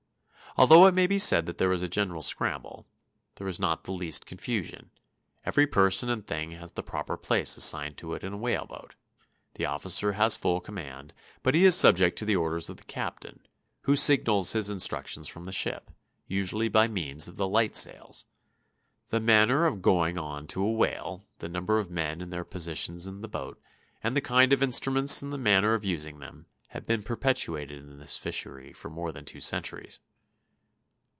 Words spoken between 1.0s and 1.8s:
be said that there